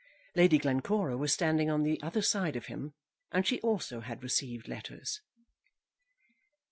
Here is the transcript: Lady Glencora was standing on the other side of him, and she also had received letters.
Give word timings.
Lady 0.35 0.57
Glencora 0.57 1.15
was 1.15 1.31
standing 1.31 1.69
on 1.69 1.83
the 1.83 2.01
other 2.01 2.23
side 2.23 2.55
of 2.55 2.65
him, 2.65 2.95
and 3.31 3.45
she 3.45 3.61
also 3.61 3.99
had 3.99 4.23
received 4.23 4.67
letters. 4.67 5.21